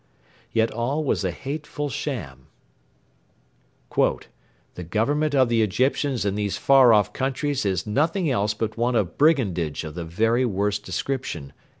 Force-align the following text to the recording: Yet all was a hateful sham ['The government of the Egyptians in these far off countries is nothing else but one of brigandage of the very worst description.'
Yet 0.51 0.71
all 0.71 1.03
was 1.03 1.23
a 1.23 1.29
hateful 1.29 1.87
sham 1.87 2.47
['The 3.93 4.83
government 4.89 5.35
of 5.35 5.47
the 5.47 5.61
Egyptians 5.61 6.25
in 6.25 6.33
these 6.33 6.57
far 6.57 6.91
off 6.91 7.13
countries 7.13 7.67
is 7.67 7.85
nothing 7.85 8.27
else 8.27 8.55
but 8.55 8.77
one 8.77 8.95
of 8.95 9.19
brigandage 9.19 9.83
of 9.83 9.93
the 9.93 10.03
very 10.03 10.43
worst 10.43 10.83
description.' 10.83 11.53